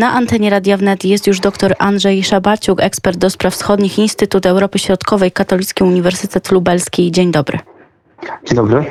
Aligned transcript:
Na 0.00 0.12
antenie 0.12 0.50
Radia 0.50 0.76
Wnet 0.76 1.04
jest 1.04 1.26
już 1.26 1.40
dr 1.40 1.74
Andrzej 1.78 2.24
Szabaciuk, 2.24 2.80
ekspert 2.80 3.18
do 3.18 3.30
spraw 3.30 3.54
wschodnich 3.54 3.98
Instytut 3.98 4.46
Europy 4.46 4.78
Środkowej, 4.78 5.32
Katolicki 5.32 5.84
Uniwersytet 5.84 6.50
Lubelski. 6.50 7.12
Dzień 7.12 7.32
dobry. 7.32 7.58
Dzień 8.44 8.56
dobry. 8.56 8.84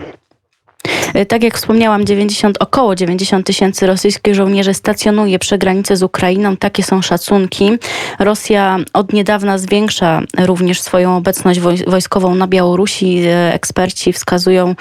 E, 1.14 1.26
tak 1.26 1.44
jak 1.44 1.58
wspomniałam, 1.58 2.06
90, 2.06 2.58
około 2.60 2.96
90 2.96 3.46
tysięcy 3.46 3.88
rosyjskich 3.88 4.36
żołnierzy 4.36 4.74
stacjonuje 4.74 5.40
przy 5.40 5.58
granicy 5.58 5.96
z 5.96 6.04
Ukrainą. 6.04 6.58
Takie 6.58 6.84
są 6.84 7.02
szacunki. 7.02 7.72
Rosja 8.20 8.78
od 8.94 9.14
niedawna 9.14 9.58
zwiększa 9.58 10.22
również 10.40 10.82
swoją 10.82 11.18
obecność 11.18 11.60
wojskową 11.88 12.36
na 12.36 12.48
Białorusi. 12.48 13.24
E, 13.26 13.54
eksperci 13.54 14.14
wskazują, 14.14 14.76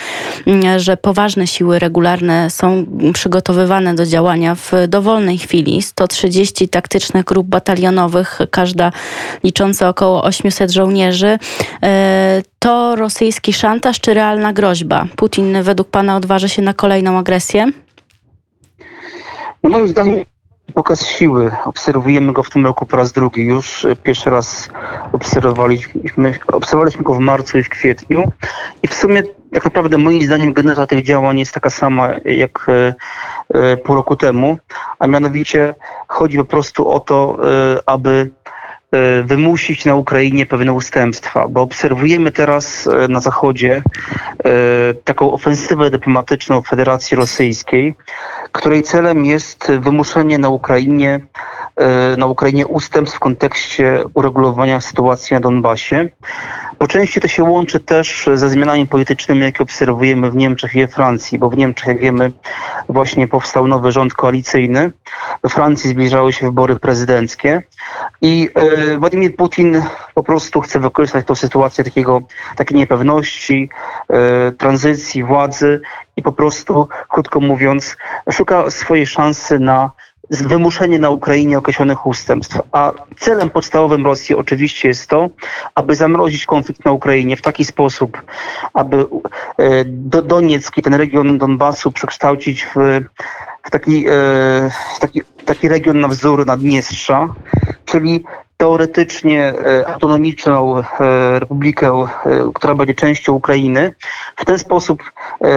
mm, 0.47 0.79
że 0.81 0.97
poważne 0.97 1.47
siły 1.47 1.79
regularne 1.79 2.51
są 2.51 2.87
przygotowywane 3.15 3.95
do 3.95 4.07
działania 4.07 4.55
w 4.55 4.73
dowolnej 4.89 5.39
chwili. 5.39 5.83
130 5.83 6.69
taktycznych 6.69 7.25
grup 7.25 7.47
batalionowych, 7.47 8.39
każda 8.51 8.93
licząca 9.45 9.89
około 9.89 10.23
800 10.23 10.71
żołnierzy. 10.71 11.39
E, 12.59 12.61
to 12.61 12.97
rosyjski 12.97 13.53
szantaż 13.53 14.01
czy 14.01 14.15
realna 14.15 14.53
groźba? 14.53 15.07
Putin 15.17 15.63
według 15.63 15.89
pana 15.91 16.17
odważy 16.17 16.49
się 16.49 16.63
na 16.63 16.75
kolejną 16.75 17.19
agresję? 17.19 17.67
No 19.63 19.71
moim 19.71 19.89
zdaniem 19.89 20.25
pokaz 20.75 21.07
siły. 21.07 21.51
Obserwujemy 21.65 22.33
go 22.33 22.43
w 22.43 22.51
tym 22.51 22.67
roku 22.67 22.87
po 22.87 22.97
raz 22.97 23.13
drugi. 23.13 23.43
Już 23.43 23.87
pierwszy 24.03 24.31
raz 24.31 24.69
obserwowaliśmy, 25.13 26.39
obserwowaliśmy 26.47 27.03
go 27.03 27.15
w 27.15 27.19
marcu 27.19 27.59
i 27.59 27.63
w 27.63 27.69
kwietniu. 27.69 28.33
I 28.83 28.89
w 28.89 28.95
sumie 28.95 29.23
tak 29.53 29.65
naprawdę 29.65 29.99
moim 29.99 30.23
zdaniem 30.23 30.53
geneza 30.53 30.87
tych 30.87 31.05
działań 31.05 31.39
jest 31.39 31.55
taka 31.55 31.71
sama 31.71 32.11
jak 32.25 32.67
e, 32.69 32.95
e, 33.55 33.77
pół 33.77 33.97
roku 33.97 34.17
temu, 34.17 34.59
a 34.99 35.07
mianowicie 35.07 35.75
chodzi 36.09 36.39
po 36.39 36.45
prostu 36.45 36.91
o 36.91 37.01
to, 37.01 37.39
e, 37.75 37.79
aby 37.87 38.31
E, 38.38 38.38
wymusić 39.25 39.85
na 39.85 39.95
Ukrainie 39.95 40.47
pewne 40.47 40.73
ustępstwa, 40.73 41.49
bo 41.49 41.63
obserwujemy 41.63 42.33
teraz 42.33 42.87
e, 42.87 43.09
na 43.09 43.21
Zachodzie 43.21 43.83
e, 44.45 44.55
taką 45.05 45.33
ofensywę 45.33 45.91
dyplomatyczną 45.91 46.63
Federacji 46.63 47.17
Rosyjskiej, 47.17 47.95
której 48.53 48.83
celem 48.83 49.25
jest 49.25 49.73
wymuszenie 49.81 50.39
na 50.39 50.49
Ukrainie 50.49 51.21
na 52.17 52.27
Ukrainie 52.27 52.67
ustępstw 52.67 53.17
w 53.17 53.21
kontekście 53.21 54.05
uregulowania 54.15 54.81
sytuacji 54.81 55.35
na 55.35 55.41
Donbasie. 55.41 56.09
Po 56.79 56.89
części 56.89 57.21
to 57.21 57.29
się 57.29 57.45
łączy 57.45 57.81
też 57.81 58.29
ze 58.35 58.51
zmianami 58.51 58.87
politycznymi, 58.87 59.41
jakie 59.41 59.63
obserwujemy 59.63 60.31
w 60.31 60.37
Niemczech 60.37 60.75
i 60.75 60.81
we 60.81 60.89
Francji, 60.89 61.39
bo 61.39 61.51
w 61.51 61.57
Niemczech, 61.57 61.87
jak 61.87 62.01
wiemy, 62.01 62.33
właśnie 62.89 63.29
powstał 63.29 63.67
nowy 63.67 63.93
rząd 63.93 64.15
koalicyjny. 64.15 64.93
We 65.43 65.49
Francji 65.49 65.91
zbliżały 65.91 66.33
się 66.33 66.47
wybory 66.47 66.77
prezydenckie 66.77 67.63
i 68.23 68.49
e, 68.55 68.99
Władimir 68.99 69.37
Putin 69.37 69.83
po 70.15 70.23
prostu 70.23 70.61
chce 70.61 70.79
wykorzystać 70.79 71.27
tę 71.27 71.37
sytuację 71.37 71.85
takiego, 71.85 72.23
takiej 72.57 72.79
niepewności, 72.79 73.71
e, 74.09 74.53
tranzycji 74.53 75.25
władzy 75.25 75.81
i 76.17 76.23
po 76.23 76.33
prostu, 76.33 76.89
krótko 77.09 77.41
mówiąc, 77.41 77.97
szuka 78.33 78.71
swojej 78.71 79.07
szansy 79.07 79.59
na 79.59 79.91
wymuszenie 80.31 80.99
na 80.99 81.11
Ukrainie 81.11 81.59
określonych 81.59 82.07
ustępstw. 82.07 82.61
A 82.73 82.93
celem 83.17 83.51
podstawowym 83.51 84.07
Rosji 84.07 84.35
oczywiście 84.35 84.89
jest 84.89 85.07
to, 85.07 85.29
aby 85.75 85.95
zamrozić 85.95 86.47
konflikt 86.47 86.85
na 86.85 86.93
Ukrainie 86.93 87.37
w 87.37 87.43
taki 87.43 87.65
sposób, 87.65 88.23
aby 88.75 89.07
e, 89.59 89.85
do 89.85 90.23
Donieck 90.23 90.79
i 90.79 90.83
ten 90.83 90.95
region 90.95 91.39
Donbasu 91.39 91.93
przekształcić 91.93 92.65
w, 92.65 92.75
w 93.63 93.71
taki, 93.71 94.07
e, 94.09 94.11
w 94.97 95.01
taki, 95.01 95.23
taki 95.45 95.69
region 95.69 96.01
na 96.01 96.09
wzór 96.09 96.47
Naddniestrza, 96.47 97.35
czyli 97.85 98.25
teoretycznie 98.59 99.55
e, 99.55 99.89
autonomiczną 99.89 100.83
republikę, 101.39 102.07
która 102.55 102.75
będzie 102.75 102.95
częścią 102.95 103.33
Ukrainy. 103.33 103.95
W 104.37 104.45
ten 104.45 104.59
sposób 104.59 105.03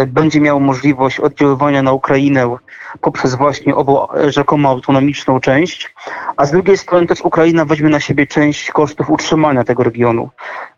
będzie 0.07 0.41
miał 0.41 0.59
możliwość 0.59 1.19
oddziaływania 1.19 1.83
na 1.83 1.91
Ukrainę 1.91 2.57
poprzez 3.01 3.35
właśnie 3.35 3.75
ową 3.75 4.07
rzekomo 4.27 4.69
autonomiczną 4.69 5.39
część, 5.39 5.93
a 6.37 6.45
z 6.45 6.51
drugiej 6.51 6.77
strony 6.77 7.07
też 7.07 7.21
Ukraina 7.21 7.65
weźmie 7.65 7.89
na 7.89 7.99
siebie 7.99 8.27
część 8.27 8.71
kosztów 8.71 9.09
utrzymania 9.09 9.63
tego 9.63 9.83
regionu. 9.83 10.29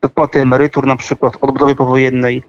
Dopłaty 0.01 0.41
emerytur 0.41 0.87
na 0.87 0.95
przykład, 0.95 1.37
odbudowy 1.41 1.75
powojennej. 1.75 2.43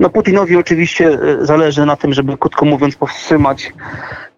No 0.00 0.10
Putinowi 0.10 0.56
oczywiście 0.56 1.08
e, 1.08 1.46
zależy 1.46 1.86
na 1.86 1.96
tym, 1.96 2.12
żeby 2.12 2.38
krótko 2.38 2.64
mówiąc 2.64 2.96
powstrzymać 2.96 3.72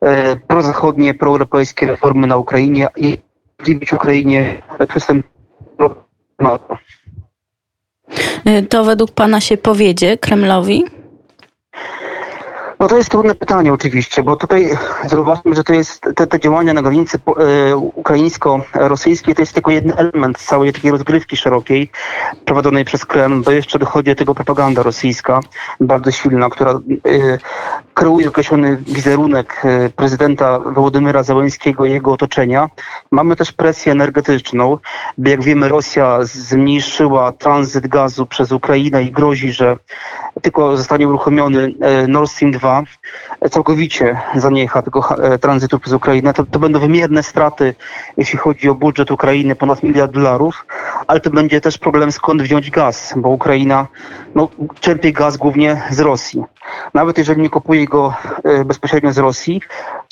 e, 0.01 0.37
prozachodnie, 0.37 1.15
proeuropejskie 1.15 1.87
reformy 1.87 2.27
na 2.27 2.37
Ukrainie 2.37 2.89
i 2.97 3.19
umożliwić 3.63 3.93
Ukrainie 3.93 4.63
przystęp 4.89 5.27
do 5.79 6.05
NATO. 6.39 6.79
To 8.69 8.85
według 8.85 9.11
Pana 9.11 9.41
się 9.41 9.57
powiedzie 9.57 10.19
Kremlowi? 10.19 10.85
No 12.81 12.89
to 12.89 12.97
jest 12.97 13.11
trudne 13.11 13.35
pytanie 13.35 13.73
oczywiście, 13.73 14.23
bo 14.23 14.37
tutaj 14.37 14.71
zauważmy, 15.07 15.55
że 15.55 15.65
to 15.65 15.73
jest 15.73 16.01
te, 16.17 16.27
te 16.27 16.41
działania 16.41 16.73
na 16.73 16.83
granicy 16.83 17.19
e, 17.27 17.77
ukraińsko-rosyjskiej 17.77 19.35
to 19.35 19.43
jest 19.43 19.53
tylko 19.53 19.71
jeden 19.71 19.93
element 19.97 20.39
całej 20.39 20.73
takiej 20.73 20.91
rozgrywki 20.91 21.37
szerokiej 21.37 21.91
prowadzonej 22.45 22.85
przez 22.85 23.07
Kreml, 23.07 23.43
bo 23.43 23.51
jeszcze 23.51 23.79
dochodzi 23.79 24.11
do 24.11 24.17
tego 24.17 24.35
propaganda 24.35 24.83
rosyjska 24.83 25.41
bardzo 25.81 26.11
silna, 26.11 26.51
która 26.51 26.71
e, 26.71 26.81
kreuje 27.95 28.29
określony 28.29 28.77
wizerunek 28.77 29.63
e, 29.65 29.91
prezydenta 29.91 30.59
Wołodymyra 30.59 31.23
Załęskiego 31.23 31.85
i 31.85 31.91
jego 31.91 32.13
otoczenia. 32.13 32.71
Mamy 33.11 33.37
też 33.37 33.53
presję 33.53 33.93
energetyczną, 33.93 34.79
bo 35.19 35.31
jak 35.31 35.43
wiemy 35.43 35.69
Rosja 35.69 36.19
zmniejszyła 36.23 37.33
tranzyt 37.33 37.87
gazu 37.87 38.27
przez 38.27 38.53
Ukrainę 38.53 39.03
i 39.03 39.13
grozi, 39.13 39.53
że 39.53 39.77
tylko 40.43 40.77
zostanie 40.77 41.09
uruchomiony 41.09 41.75
e, 41.81 42.07
Nord 42.07 42.31
Stream 42.31 42.53
2, 42.53 42.83
całkowicie 43.51 44.21
zaniecha 44.35 44.83
tego 44.83 45.17
e, 45.19 45.39
tranzytu 45.39 45.79
przez 45.79 45.93
Ukrainę, 45.93 46.35
to, 46.35 46.47
to 46.47 46.59
będą 46.59 46.81
wymierne 46.81 47.23
straty, 47.23 47.75
jeśli 48.17 48.39
chodzi 48.39 48.69
o 48.69 48.75
budżet 48.75 49.11
Ukrainy, 49.11 49.55
ponad 49.55 49.83
miliard 49.83 50.13
dolarów, 50.13 50.67
ale 51.07 51.21
to 51.21 51.31
będzie 51.31 51.61
też 51.61 51.79
problem 51.79 52.13
skąd 52.13 52.43
wziąć 52.43 52.71
gaz, 52.71 53.15
bo 53.17 53.29
Ukraina 53.29 53.87
no, 54.35 54.49
czerpie 54.81 55.13
gaz 55.13 55.37
głównie 55.37 55.83
z 55.91 56.01
Rosji. 56.01 56.45
Nawet 56.95 57.19
jeżeli 57.19 57.43
nie 57.43 57.51
kupuje 57.51 57.87
go 57.87 58.15
e, 58.45 58.65
bezpośrednio 58.65 59.13
z 59.13 59.19
Rosji, 59.19 59.61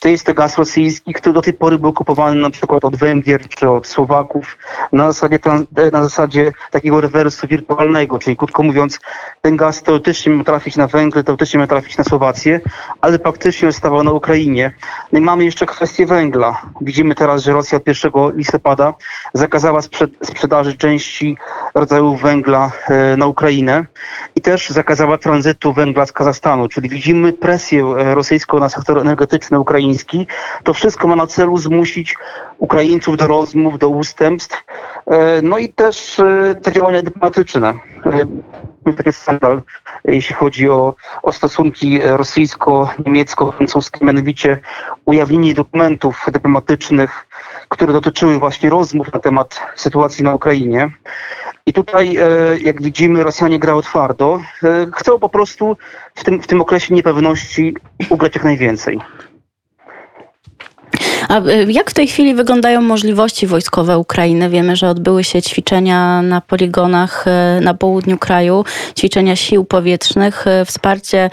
to 0.00 0.08
jest 0.08 0.26
to 0.26 0.34
gaz 0.34 0.58
rosyjski, 0.58 1.12
który 1.14 1.32
do 1.32 1.42
tej 1.42 1.52
pory 1.52 1.78
był 1.78 1.92
kupowany 1.92 2.40
na 2.40 2.50
przykład 2.50 2.84
od 2.84 2.96
Węgier 2.96 3.48
czy 3.48 3.70
od 3.70 3.86
Słowaków 3.86 4.58
na 4.92 5.12
zasadzie, 5.12 5.38
na 5.92 6.02
zasadzie 6.02 6.52
takiego 6.70 7.00
rewersu 7.00 7.46
wirtualnego, 7.46 8.18
czyli 8.18 8.36
krótko 8.36 8.62
mówiąc, 8.62 9.00
ten 9.42 9.56
gaz 9.56 9.82
teoretycznie 9.82 10.32
miał 10.32 10.44
trafić 10.44 10.76
na 10.76 10.86
Węgry, 10.86 11.24
teoretycznie 11.24 11.58
miał 11.58 11.66
trafić 11.66 11.98
na 11.98 12.04
Słowację, 12.04 12.60
ale 13.00 13.18
praktycznie 13.18 13.72
zostawał 13.72 14.04
na 14.04 14.12
Ukrainie. 14.12 14.72
No 15.12 15.18
i 15.18 15.22
mamy 15.22 15.44
jeszcze 15.44 15.66
kwestię 15.66 16.06
węgla. 16.06 16.62
Widzimy 16.80 17.14
teraz, 17.14 17.42
że 17.42 17.52
Rosja 17.52 17.78
od 17.78 17.86
1 17.86 18.12
listopada 18.34 18.94
zakazała 19.34 19.80
sprzedaży 20.22 20.76
części 20.76 21.36
rodzajów 21.74 22.22
węgla 22.22 22.72
e, 22.88 23.16
na 23.16 23.26
Ukrainę 23.26 23.86
i 24.36 24.40
też 24.40 24.70
zakazała 24.70 25.18
tranzytu 25.18 25.72
węgla 25.72 26.06
z 26.06 26.12
Kazachstanu, 26.12 26.68
czyli 26.68 26.88
widzimy 26.88 27.32
presję 27.32 27.84
e, 27.84 28.14
rosyjską 28.14 28.58
na 28.58 28.68
sektor 28.68 28.98
energetyczny 28.98 29.58
ukraiński. 29.90 30.26
To 30.64 30.74
wszystko 30.74 31.08
ma 31.08 31.16
na 31.16 31.26
celu 31.26 31.56
zmusić 31.56 32.16
Ukraińców 32.58 33.16
do 33.16 33.26
rozmów, 33.26 33.78
do 33.78 33.88
ustępstw, 33.88 34.64
e, 35.06 35.42
no 35.42 35.58
i 35.58 35.68
też 35.68 36.20
te 36.62 36.72
działania 36.72 37.02
dyplomatyczne 37.02 37.74
taki 38.96 39.12
skandal, 39.12 39.62
jeśli 40.04 40.34
chodzi 40.34 40.70
o, 40.70 40.94
o 41.22 41.32
stosunki 41.32 42.00
rosyjsko-niemiecko-francuskie, 42.02 44.04
mianowicie 44.04 44.58
ujawnienie 45.04 45.54
dokumentów 45.54 46.26
dyplomatycznych, 46.32 47.26
które 47.68 47.92
dotyczyły 47.92 48.38
właśnie 48.38 48.70
rozmów 48.70 49.12
na 49.12 49.20
temat 49.20 49.60
sytuacji 49.76 50.24
na 50.24 50.34
Ukrainie. 50.34 50.90
I 51.66 51.72
tutaj, 51.72 52.16
e, 52.16 52.20
jak 52.60 52.82
widzimy, 52.82 53.24
Rosjanie 53.24 53.58
grały 53.58 53.82
twardo. 53.82 54.40
E, 54.62 54.86
chcą 54.94 55.18
po 55.18 55.28
prostu 55.28 55.76
w 56.14 56.24
tym, 56.24 56.42
w 56.42 56.46
tym 56.46 56.60
okresie 56.60 56.94
niepewności 56.94 57.76
ugrać 58.08 58.34
jak 58.34 58.44
najwięcej. 58.44 59.00
A 61.30 61.40
y, 61.40 61.72
jak 61.72 61.90
w 61.90 61.94
tej 61.94 62.06
chwili 62.06 62.34
wyglądają 62.34 62.80
możliwości 62.80 63.46
wojskowe 63.46 63.98
Ukrainy? 63.98 64.50
Wiemy, 64.50 64.76
że 64.76 64.88
odbyły 64.88 65.24
się 65.24 65.42
ćwiczenia 65.42 66.22
na 66.22 66.40
poligonach 66.40 67.24
y, 67.26 67.60
na 67.60 67.74
południu 67.74 68.18
kraju, 68.18 68.64
ćwiczenia 68.98 69.36
sił 69.36 69.64
powietrznych. 69.64 70.46
Y, 70.46 70.64
wsparcie 70.64 71.30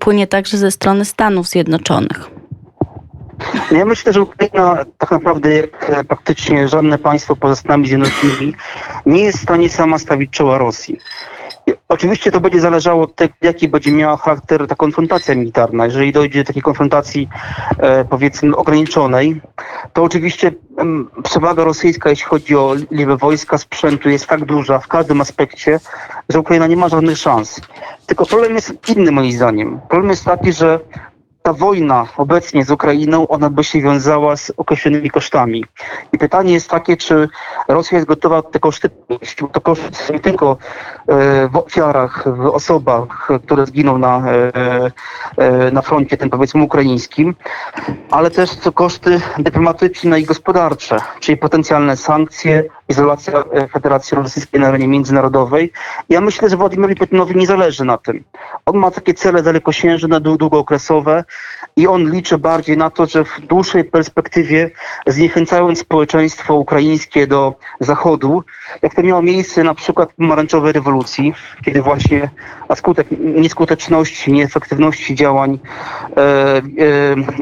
płynie 0.00 0.26
także 0.26 0.58
ze 0.58 0.70
strony 0.70 1.04
Stanów 1.04 1.48
Zjednoczonych. 1.48 2.30
Ja 3.70 3.84
myślę, 3.84 4.12
że 4.12 4.22
Ukraina 4.22 4.84
tak 4.98 5.10
naprawdę 5.10 5.54
jak 5.54 5.90
e, 5.90 6.04
praktycznie 6.04 6.68
żadne 6.68 6.98
państwo 6.98 7.36
poza 7.36 7.56
Stanami 7.56 7.88
Zjednoczonymi 7.88 8.54
nie 9.06 9.24
jest 9.24 9.38
w 9.38 9.42
stanie 9.42 9.68
sama 9.68 9.98
stawić 9.98 10.30
czoła 10.30 10.58
Rosji. 10.58 10.98
Oczywiście 11.90 12.32
to 12.32 12.40
będzie 12.40 12.60
zależało 12.60 13.02
od 13.02 13.14
tego, 13.14 13.34
jaki 13.42 13.68
będzie 13.68 13.92
miała 13.92 14.16
charakter 14.16 14.66
ta 14.66 14.74
konfrontacja 14.74 15.34
militarna. 15.34 15.84
Jeżeli 15.84 16.12
dojdzie 16.12 16.38
do 16.38 16.46
takiej 16.46 16.62
konfrontacji, 16.62 17.28
e, 17.78 18.04
powiedzmy, 18.04 18.56
ograniczonej, 18.56 19.40
to 19.92 20.02
oczywiście 20.02 20.52
em, 20.78 21.10
przewaga 21.22 21.64
rosyjska, 21.64 22.10
jeśli 22.10 22.24
chodzi 22.24 22.56
o 22.56 22.74
liczbę 22.90 23.16
wojska, 23.16 23.58
sprzętu, 23.58 24.08
jest 24.08 24.26
tak 24.26 24.44
duża 24.44 24.78
w 24.78 24.88
każdym 24.88 25.20
aspekcie, 25.20 25.80
że 26.28 26.40
Ukraina 26.40 26.66
nie 26.66 26.76
ma 26.76 26.88
żadnych 26.88 27.18
szans. 27.18 27.60
Tylko 28.06 28.26
problem 28.26 28.54
jest 28.54 28.88
inny 28.88 29.12
moim 29.12 29.32
zdaniem. 29.32 29.80
Problem 29.88 30.10
jest 30.10 30.24
taki, 30.24 30.52
że 30.52 30.80
ta 31.50 31.54
wojna 31.54 32.06
obecnie 32.16 32.64
z 32.64 32.70
Ukrainą, 32.70 33.28
ona 33.28 33.50
by 33.50 33.64
się 33.64 33.80
wiązała 33.80 34.36
z 34.36 34.52
określonymi 34.56 35.10
kosztami. 35.10 35.64
I 36.12 36.18
pytanie 36.18 36.52
jest 36.52 36.70
takie, 36.70 36.96
czy 36.96 37.28
Rosja 37.68 37.98
jest 37.98 38.08
gotowa 38.08 38.42
te 38.42 38.58
koszty 38.58 38.90
ponieść. 38.90 39.36
To 39.52 39.60
koszty 39.60 39.94
są 39.94 40.12
nie 40.12 40.20
tylko 40.20 40.56
e, 41.08 41.48
w 41.48 41.56
ofiarach, 41.56 42.24
w 42.36 42.46
osobach, 42.46 43.28
które 43.44 43.66
zginą 43.66 43.98
na, 43.98 44.22
e, 44.30 44.52
e, 45.36 45.70
na 45.70 45.82
froncie 45.82 46.16
tym 46.16 46.30
powiedzmy 46.30 46.62
ukraińskim, 46.62 47.34
ale 48.10 48.30
też 48.30 48.50
koszty 48.74 49.20
dyplomatyczne 49.38 50.20
i 50.20 50.24
gospodarcze, 50.24 50.96
czyli 51.20 51.36
potencjalne 51.38 51.96
sankcje, 51.96 52.64
izolacja 52.88 53.44
Federacji 53.72 54.16
Rosyjskiej 54.16 54.60
na 54.60 54.68
arenie 54.68 54.88
międzynarodowej. 54.88 55.72
Ja 56.08 56.20
myślę, 56.20 56.48
że 56.48 56.56
Władimirowi 56.56 56.94
Putinowi 56.94 57.36
nie 57.36 57.46
zależy 57.46 57.84
na 57.84 57.98
tym. 57.98 58.24
On 58.66 58.76
ma 58.76 58.90
takie 58.90 59.14
cele 59.14 59.42
dalekosiężne, 59.42 60.20
dłu- 60.20 60.36
długookresowe 60.36 61.24
i 61.76 61.86
on 61.86 62.10
liczy 62.10 62.38
bardziej 62.38 62.76
na 62.76 62.90
to, 62.90 63.06
że 63.06 63.24
w 63.24 63.40
dłuższej 63.40 63.84
perspektywie 63.84 64.70
zniechęcając 65.06 65.78
społeczeństwo 65.78 66.54
ukraińskie 66.54 67.26
do 67.26 67.54
Zachodu, 67.80 68.42
jak 68.82 68.94
to 68.94 69.02
miało 69.02 69.22
miejsce 69.22 69.64
na 69.64 69.74
przykład 69.74 70.12
pomarańczowej 70.12 70.72
rewolucji, 70.72 71.34
kiedy 71.64 71.82
właśnie 71.82 72.30
na 72.68 72.76
skutek 72.76 73.06
nieskuteczności, 73.18 74.32
nieefektywności 74.32 75.14
działań 75.14 75.58
e, 76.16 76.20
e, 76.20 76.62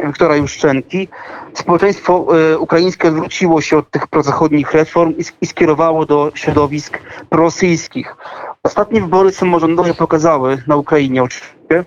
Wiktora 0.07 0.37
Juszczenki, 0.37 1.09
społeczeństwo 1.55 2.27
e, 2.53 2.59
ukraińskie 2.59 3.09
odwróciło 3.09 3.61
się 3.61 3.79
od 3.79 3.91
tych 3.91 4.07
prozachodnich 4.07 4.73
reform 4.73 5.15
i, 5.19 5.25
i 5.41 5.47
skierowało 5.47 6.07
do 6.07 6.33
środowisk 6.35 6.99
prorosyjskich. 7.31 8.17
Ostatnie 8.63 9.01
wybory 9.01 9.33
samorządowe 9.33 9.95
pokazały 9.95 10.63
na 10.67 10.77
Ukrainie 10.77 11.23
oczywiście, 11.23 11.85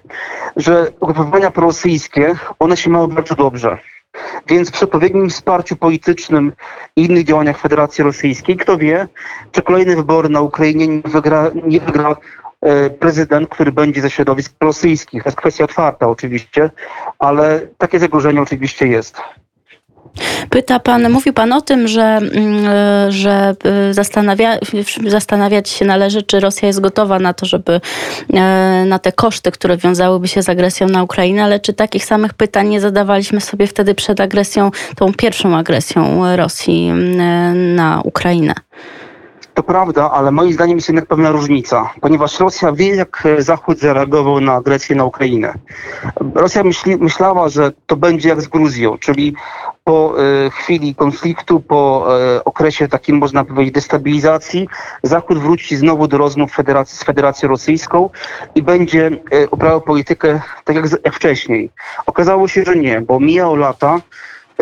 że 0.56 0.92
ugrupowania 1.00 1.52
prorosyjskie, 1.52 2.36
one 2.60 2.78
się 2.78 2.90
mają 2.90 3.08
bardzo 3.08 3.36
dobrze. 3.36 3.78
Więc 4.48 4.72
przy 4.72 4.86
odpowiednim 4.86 5.30
wsparciu 5.30 5.76
politycznym 5.76 6.52
i 6.96 7.06
innych 7.06 7.24
działaniach 7.24 7.58
Federacji 7.58 8.04
Rosyjskiej, 8.04 8.58
kto 8.58 8.78
wie, 8.78 9.08
czy 9.52 9.62
kolejne 9.62 9.96
wybory 9.96 10.30
na 10.30 10.42
Ukrainie 10.42 10.88
nie 10.88 11.02
wygra, 11.06 11.52
nie 11.64 11.80
wygra 11.80 12.16
e, 12.62 12.90
prezydent, 12.90 13.50
który 13.50 13.72
będzie 13.72 14.02
ze 14.02 14.10
środowisk 14.10 14.54
rosyjskich. 14.62 15.24
To 15.24 15.30
jest 15.30 15.38
kwestia 15.38 15.64
otwarta 15.64 16.08
oczywiście, 16.08 16.70
ale 17.20 17.68
takie 17.78 18.00
zagrożenie 18.00 18.42
oczywiście 18.42 18.88
jest. 18.88 19.18
Pyta 20.50 20.80
pan, 20.80 21.10
mówił 21.10 21.34
pan 21.34 21.54
o 21.54 21.62
tym, 21.62 21.88
że, 21.88 22.04
mm, 22.04 22.66
e, 22.68 23.12
że 23.12 23.56
e, 23.64 23.94
zastanawia, 23.94 24.58
zastanawiać 25.08 25.70
się 25.70 25.86
należy, 25.86 26.24
czy 26.24 26.40
Rosja 26.40 26.68
jest 26.68 26.80
gotowa 26.80 27.20
na 27.20 27.34
to, 27.34 27.46
żeby 27.46 27.82
e, 28.34 28.86
na 28.88 29.00
te 29.00 29.12
koszty, 29.12 29.52
które 29.52 29.78
wiązałyby 29.78 30.28
się 30.28 30.44
z 30.44 30.50
agresją 30.50 30.88
na 30.88 31.04
Ukrainę, 31.04 31.44
ale 31.44 31.60
czy 31.60 31.74
takich 31.74 32.06
samych 32.06 32.34
pytań 32.34 32.68
nie 32.68 32.82
zadawaliśmy 32.82 33.42
sobie 33.42 33.68
wtedy 33.68 33.96
przed 33.96 34.22
agresją, 34.22 34.72
tą 34.96 35.14
pierwszą 35.14 35.58
agresją 35.58 36.36
Rosji 36.36 36.90
mm, 36.90 37.76
na 37.76 38.02
Ukrainę? 38.06 38.54
To 39.62 39.66
prawda, 39.66 40.12
ale 40.12 40.32
moim 40.32 40.54
zdaniem 40.54 40.78
jest 40.78 40.90
jednak 40.90 41.06
pewna 41.06 41.32
różnica, 41.32 41.90
ponieważ 42.02 42.40
Rosja 42.40 42.72
wie, 42.72 42.96
jak 42.96 43.24
e, 43.26 43.42
Zachód 43.42 43.80
zareagował 43.80 44.40
na 44.42 44.54
agresję 44.54 44.96
na 44.96 45.06
Ukrainę. 45.06 45.54
Rosja 46.36 46.64
myśli, 46.64 46.98
myślała, 46.98 47.50
że 47.50 47.72
to 47.86 47.96
będzie 47.96 48.30
jak 48.30 48.42
z 48.42 48.48
Gruzją, 48.48 48.98
czyli 48.98 49.36
po 49.84 50.14
e, 50.46 50.50
chwili 50.50 50.96
konfliktu, 50.96 51.60
po 51.60 52.08
e, 52.38 52.44
okresie 52.44 52.88
takim, 52.88 53.18
można 53.18 53.46
powiedzieć, 53.46 53.74
destabilizacji, 53.74 54.68
Zachód 55.04 55.38
wróci 55.40 55.76
znowu 55.76 56.08
do 56.08 56.18
rozmów 56.18 56.52
federacji, 56.52 56.98
z 56.98 57.04
Federacją 57.04 57.50
Rosyjską 57.50 58.10
i 58.56 58.62
będzie 58.62 59.12
e, 59.32 59.50
uprawiał 59.50 59.82
politykę 59.82 60.42
tak 60.64 60.76
jak, 60.76 60.86
jak 61.06 61.16
wcześniej. 61.16 61.70
Okazało 62.06 62.48
się, 62.48 62.64
że 62.64 62.76
nie, 62.76 63.02
bo 63.02 63.20
mijało 63.20 63.56
lata, 63.56 64.02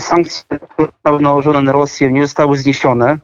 sankcje 0.02 0.60
które 0.80 0.92
zostały 0.92 1.22
nałożone 1.22 1.62
na 1.62 1.72
Rosję 1.72 2.12
nie 2.12 2.22
zostały 2.22 2.58
zniesione. 2.58 3.18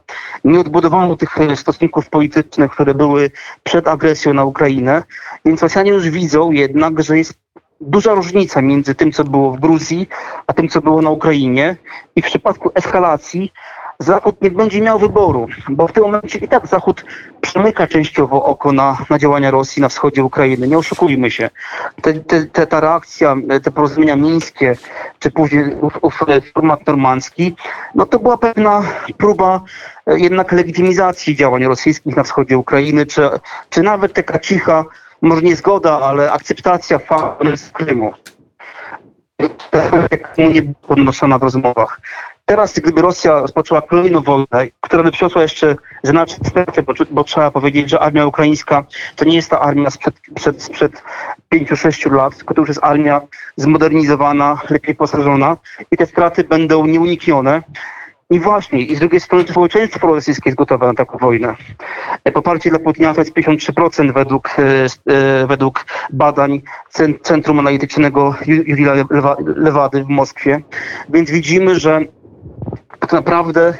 Nie 0.44 0.60
odbudowano 0.60 1.16
tych 1.16 1.38
e, 1.40 1.56
stosunków 1.56 2.08
politycznych, 2.08 2.70
które 2.70 2.94
były 2.94 3.30
przed 3.62 3.88
agresją 3.88 4.34
na 4.34 4.44
Ukrainę, 4.44 5.02
więc 5.44 5.62
Rosjanie 5.62 5.90
już 5.90 6.10
widzą 6.10 6.50
jednak, 6.50 7.02
że 7.02 7.18
jest 7.18 7.34
duża 7.80 8.14
różnica 8.14 8.62
między 8.62 8.94
tym, 8.94 9.12
co 9.12 9.24
było 9.24 9.52
w 9.52 9.60
Gruzji, 9.60 10.08
a 10.46 10.52
tym, 10.52 10.68
co 10.68 10.80
było 10.80 11.02
na 11.02 11.10
Ukrainie. 11.10 11.76
I 12.16 12.22
w 12.22 12.24
przypadku 12.24 12.70
eskalacji 12.74 13.52
Zachód 13.98 14.42
nie 14.42 14.50
będzie 14.50 14.80
miał 14.80 14.98
wyboru, 14.98 15.46
bo 15.68 15.88
w 15.88 15.92
tym 15.92 16.02
momencie 16.02 16.38
i 16.38 16.48
tak 16.48 16.66
Zachód 16.66 17.04
przemyka 17.40 17.86
częściowo 17.86 18.44
oko 18.44 18.72
na, 18.72 18.98
na 19.10 19.18
działania 19.18 19.50
Rosji 19.50 19.82
na 19.82 19.88
wschodzie 19.88 20.24
Ukrainy. 20.24 20.68
Nie 20.68 20.78
oszukujmy 20.78 21.30
się. 21.30 21.50
Te, 22.02 22.14
te, 22.14 22.44
te, 22.44 22.66
ta 22.66 22.80
reakcja, 22.80 23.36
te 23.62 23.70
porozumienia 23.70 24.16
mińskie, 24.16 24.76
czy 25.18 25.30
później 25.30 25.64
ów 26.02 26.14
format 26.54 26.86
normandzki, 26.86 27.56
no 27.94 28.06
to 28.06 28.18
była 28.18 28.38
pewna 28.38 28.82
próba 29.18 29.60
e, 30.06 30.18
jednak 30.18 30.52
legitymizacji 30.52 31.36
działań 31.36 31.64
rosyjskich 31.64 32.16
na 32.16 32.22
wschodzie 32.22 32.58
Ukrainy, 32.58 33.06
czy, 33.06 33.30
czy 33.70 33.82
nawet 33.82 34.12
taka 34.12 34.38
cicha, 34.38 34.84
może 35.22 35.42
nie 35.42 35.56
zgoda, 35.56 36.00
ale 36.00 36.32
akceptacja 36.32 36.98
faktu 36.98 37.56
z 37.56 37.70
Krymu. 37.70 38.12
Nie 40.38 40.62
była 40.62 40.74
podnoszona 40.86 41.38
w 41.38 41.42
rozmowach. 41.42 42.00
Teraz, 42.48 42.78
gdyby 42.78 43.02
Rosja 43.02 43.40
rozpoczęła 43.40 43.82
kolejną 43.82 44.20
wojnę, 44.20 44.46
która 44.80 45.02
by 45.02 45.10
przyniosła 45.12 45.42
jeszcze 45.42 45.76
znaczne 46.02 46.48
straty, 46.48 46.82
bo, 46.82 46.92
bo 47.10 47.24
trzeba 47.24 47.50
powiedzieć, 47.50 47.90
że 47.90 48.00
armia 48.00 48.26
ukraińska 48.26 48.84
to 49.16 49.24
nie 49.24 49.36
jest 49.36 49.50
ta 49.50 49.60
armia 49.60 49.90
sprzed, 49.90 50.14
sprzed, 50.38 50.62
sprzed 50.62 51.02
5-6 51.54 52.12
lat, 52.12 52.36
tylko 52.36 52.54
to 52.54 52.60
już 52.60 52.68
jest 52.68 52.80
armia 52.84 53.20
zmodernizowana, 53.56 54.60
lepiej 54.70 54.94
posażona 54.94 55.56
i 55.90 55.96
te 55.96 56.06
straty 56.06 56.44
będą 56.44 56.86
nieuniknione. 56.86 57.62
I 58.30 58.40
właśnie, 58.40 58.80
i 58.82 58.96
z 58.96 58.98
drugiej 59.00 59.20
strony 59.20 59.44
społeczeństwo 59.48 60.06
rosyjskie 60.06 60.48
jest 60.50 60.58
gotowe 60.58 60.86
na 60.86 60.94
taką 60.94 61.18
wojnę. 61.18 61.56
E, 62.24 62.32
Poparcie 62.32 62.70
dla 62.70 62.78
Putina 62.78 63.14
to 63.14 63.20
jest 63.20 63.32
53% 63.34 64.12
według, 64.12 64.48
e, 64.58 64.62
e, 65.12 65.46
według 65.46 65.86
badań 66.12 66.62
Cen- 66.94 67.20
Centrum 67.22 67.58
Analitycznego 67.58 68.34
Ju- 68.46 68.62
Jurija 68.66 68.92
Lewa- 68.94 69.36
Lewady 69.56 70.04
w 70.04 70.08
Moskwie. 70.08 70.60
Więc 71.08 71.30
widzimy, 71.30 71.80
że 71.80 72.00
tak 73.06 73.12
naprawdę 73.12 73.74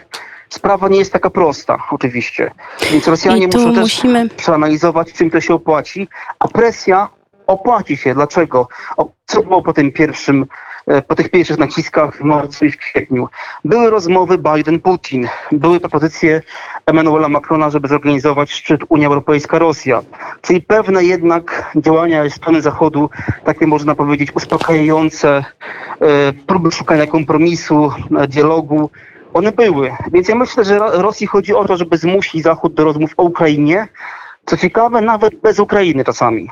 sprawa 0.49 0.89
nie 0.89 0.99
jest 0.99 1.13
taka 1.13 1.31
prosta, 1.31 1.79
oczywiście. 1.91 2.51
Więc 2.93 3.09
Rosjanie 3.09 3.47
muszą 3.47 3.75
też 3.75 3.83
musimy 3.83 4.29
przeanalizować, 4.29 5.13
czym 5.13 5.31
to 5.31 5.41
się 5.41 5.55
opłaci, 5.55 6.09
a 6.39 6.49
presja 6.49 7.09
opłaci 7.47 7.97
się. 7.97 8.15
Dlaczego? 8.15 8.69
O, 8.97 9.11
co 9.27 9.43
było 9.43 9.63
po 9.63 9.73
tym 9.73 9.93
pierwszym, 9.93 10.47
e, 10.87 11.03
po 11.03 11.15
tych 11.15 11.31
pierwszych 11.31 11.59
naciskach 11.59 12.17
w 12.17 12.21
marcu 12.21 12.65
i 12.65 12.71
w 12.71 12.77
kwietniu? 12.77 13.29
Były 13.65 13.91
rozmowy 13.91 14.39
Biden-Putin, 14.39 15.29
były 15.53 15.81
propozycje 15.81 16.43
Emmanuela 16.87 17.29
Macrona, 17.29 17.71
żeby 17.71 17.89
zorganizować 17.89 18.53
szczyt 18.53 18.81
Unia 18.89 19.09
Europejska-Rosja. 19.09 20.03
Czyli 20.43 20.63
pewne 20.63 21.05
jednak 21.05 21.71
działania 21.77 22.25
ze 22.25 22.31
strony 22.31 22.63
Zachodu, 22.63 23.11
takie 23.45 23.67
można 23.67 23.95
powiedzieć 23.95 24.37
uspokajające, 24.37 25.45
e, 26.01 26.33
próby 26.33 26.73
szukania 26.73 27.07
kompromisu, 27.07 27.93
e, 28.19 28.29
dialogu, 28.29 28.91
one 29.37 29.53
były. 29.53 29.91
Więc 30.13 30.29
ja 30.29 30.35
myślę, 30.35 30.65
że 30.65 30.79
Ro- 30.79 31.03
Rosji 31.03 31.27
chodzi 31.27 31.55
o 31.55 31.65
to, 31.65 31.77
żeby 31.77 31.99
zmusić 31.99 32.43
Zachód 32.43 32.75
do 32.75 32.85
rozmów 32.85 33.11
o 33.17 33.23
Ukrainie. 33.23 33.89
Co 34.47 34.57
ciekawe, 34.57 35.01
nawet 35.01 35.35
bez 35.41 35.59
Ukrainy 35.59 36.05
czasami. 36.05 36.51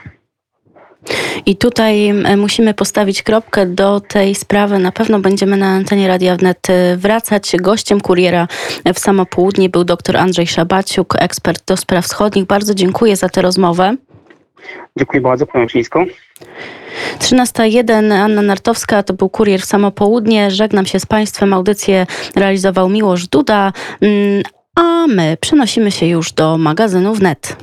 I 1.46 1.56
tutaj 1.56 2.12
musimy 2.36 2.74
postawić 2.74 3.22
kropkę 3.22 3.66
do 3.66 4.00
tej 4.00 4.34
sprawy. 4.34 4.78
Na 4.78 4.92
pewno 4.92 5.18
będziemy 5.18 5.56
na 5.56 5.66
antenie 5.66 6.08
Radia 6.08 6.36
Wnet 6.36 6.70
e, 6.70 6.96
wracać. 6.96 7.56
Gościem 7.60 8.00
kuriera 8.00 8.48
w 8.94 8.98
samo 8.98 9.26
południe 9.26 9.68
był 9.68 9.84
dr 9.84 10.16
Andrzej 10.16 10.46
Szabaciuk, 10.46 11.14
ekspert 11.18 11.64
do 11.66 11.76
spraw 11.76 12.04
wschodnich. 12.04 12.44
Bardzo 12.44 12.74
dziękuję 12.74 13.16
za 13.16 13.28
tę 13.28 13.42
rozmowę. 13.42 13.96
Dziękuję 14.96 15.20
bardzo, 15.20 15.46
panią 15.46 15.68
Śliską. 15.68 16.04
13.01 17.18 18.12
Anna 18.12 18.42
Nartowska, 18.42 19.02
to 19.02 19.14
był 19.14 19.28
kurier 19.28 19.60
w 19.60 19.64
samo 19.64 19.90
południe. 19.90 20.50
Żegnam 20.50 20.86
się 20.86 21.00
z 21.00 21.06
Państwem. 21.06 21.52
Audycję 21.52 22.06
realizował 22.34 22.88
Miłosz 22.88 23.28
Duda, 23.28 23.72
Mm, 24.00 24.42
a 24.74 25.06
my 25.06 25.36
przenosimy 25.40 25.90
się 25.90 26.06
już 26.06 26.32
do 26.32 26.58
magazynu 26.58 27.14
Wnet. 27.14 27.56